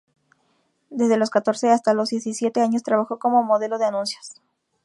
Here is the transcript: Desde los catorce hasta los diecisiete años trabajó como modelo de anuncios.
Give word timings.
Desde 0.89 1.15
los 1.15 1.29
catorce 1.29 1.69
hasta 1.69 1.93
los 1.93 2.09
diecisiete 2.09 2.59
años 2.61 2.81
trabajó 2.81 3.19
como 3.19 3.43
modelo 3.43 3.77
de 3.77 3.85
anuncios. 3.85 4.33